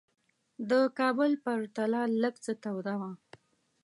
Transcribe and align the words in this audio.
د 0.69 0.71
کابل 0.99 1.31
په 1.43 1.43
پرتله 1.45 2.01
لږ 2.21 2.35
څه 2.45 2.53
توده 2.63 2.93
وه. 3.01 3.11